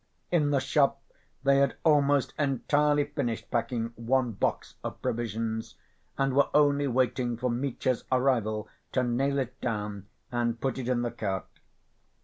In 0.31 0.49
the 0.49 0.59
shop 0.59 0.99
they 1.43 1.57
had 1.59 1.75
almost 1.83 2.33
entirely 2.39 3.03
finished 3.05 3.51
packing 3.51 3.93
one 3.95 4.31
box 4.31 4.73
of 4.83 4.99
provisions, 4.99 5.75
and 6.17 6.33
were 6.33 6.49
only 6.55 6.87
waiting 6.87 7.37
for 7.37 7.51
Mitya's 7.51 8.03
arrival 8.11 8.67
to 8.93 9.03
nail 9.03 9.37
it 9.37 9.61
down 9.61 10.07
and 10.31 10.59
put 10.59 10.79
it 10.79 10.89
in 10.89 11.03
the 11.03 11.11
cart. 11.11 11.45